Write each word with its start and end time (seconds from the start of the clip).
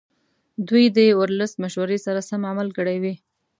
دوی 0.67 0.85
د 0.97 0.99
ورلسټ 1.19 1.53
مشورې 1.63 1.97
سره 2.05 2.19
سم 2.29 2.41
عمل 2.51 2.67
کړی 2.77 2.97
وي. 3.03 3.15